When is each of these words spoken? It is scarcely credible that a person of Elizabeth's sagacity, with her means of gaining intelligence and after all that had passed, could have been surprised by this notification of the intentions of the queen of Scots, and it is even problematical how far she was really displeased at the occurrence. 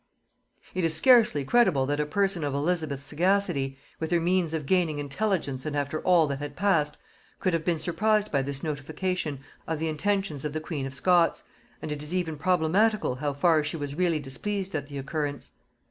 It 0.73 0.83
is 0.83 0.95
scarcely 0.95 1.45
credible 1.45 1.85
that 1.85 1.99
a 1.99 2.07
person 2.07 2.43
of 2.43 2.55
Elizabeth's 2.55 3.03
sagacity, 3.03 3.77
with 3.99 4.09
her 4.09 4.19
means 4.19 4.51
of 4.51 4.65
gaining 4.65 4.97
intelligence 4.97 5.63
and 5.63 5.75
after 5.75 5.99
all 6.01 6.25
that 6.25 6.39
had 6.39 6.55
passed, 6.55 6.97
could 7.39 7.53
have 7.53 7.63
been 7.63 7.77
surprised 7.77 8.31
by 8.31 8.41
this 8.41 8.63
notification 8.63 9.41
of 9.67 9.77
the 9.77 9.89
intentions 9.89 10.43
of 10.43 10.53
the 10.53 10.59
queen 10.59 10.87
of 10.87 10.95
Scots, 10.95 11.43
and 11.83 11.91
it 11.91 12.01
is 12.01 12.15
even 12.15 12.35
problematical 12.37 13.13
how 13.17 13.31
far 13.33 13.63
she 13.63 13.77
was 13.77 13.93
really 13.93 14.19
displeased 14.19 14.73
at 14.73 14.87
the 14.87 14.97
occurrence. 14.97 15.51